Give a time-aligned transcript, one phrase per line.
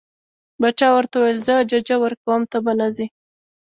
[0.61, 3.05] باچا ورته وویل زه ججه ورکوم ته به نه ځې.